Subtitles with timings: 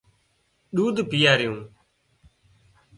[0.75, 1.59] ۮوڌ پيائريون